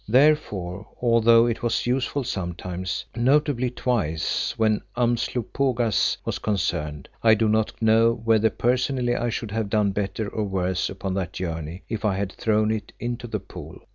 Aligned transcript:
Therefore, 0.07 0.87
although 0.99 1.45
it 1.45 1.61
was 1.61 1.85
useful 1.85 2.23
sometimes, 2.23 3.05
notably 3.15 3.69
twice 3.69 4.57
when 4.57 4.81
Umslopogaas 4.97 6.17
was 6.25 6.39
concerned, 6.39 7.07
I 7.21 7.35
do 7.35 7.47
not 7.47 7.79
know 7.83 8.11
whether 8.25 8.49
personally 8.49 9.15
I 9.15 9.29
should 9.29 9.51
have 9.51 9.69
done 9.69 9.91
better 9.91 10.27
or 10.27 10.45
worse 10.45 10.89
upon 10.89 11.13
that 11.13 11.33
journey 11.33 11.83
if 11.87 12.03
I 12.03 12.15
had 12.17 12.31
thrown 12.31 12.71
it 12.71 12.91
into 12.99 13.27
the 13.27 13.39
pool. 13.39 13.83